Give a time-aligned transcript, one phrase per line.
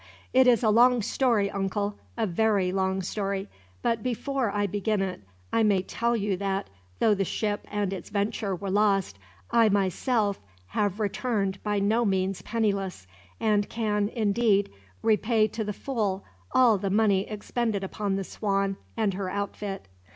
[0.33, 1.93] "It is a long story, uncle.
[2.17, 3.47] A very long story.
[3.83, 5.21] But before I begin it,
[5.53, 9.19] I may tell you that, though the ship and its venture were lost,
[9.51, 13.05] I myself have returned by no means penniless;
[13.39, 14.71] and can, indeed,
[15.03, 19.87] repay to the full all the money expended upon the Swan and her outfit.